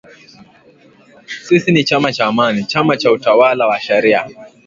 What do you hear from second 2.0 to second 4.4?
cha Amani, chama cha utawala wa sharia''